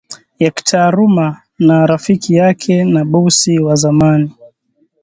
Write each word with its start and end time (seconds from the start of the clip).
ya 0.39 0.51
kitaaluma 0.51 1.41
na 1.59 1.85
rafiki 1.85 2.35
yake 2.35 2.83
na 2.83 3.05
bosi 3.05 3.59
wa 3.59 3.75
zamani 3.75 4.31